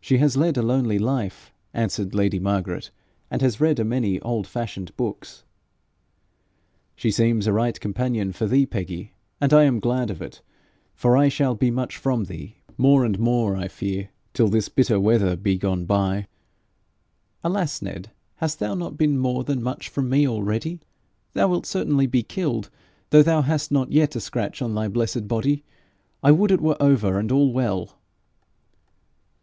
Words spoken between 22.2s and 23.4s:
killed, though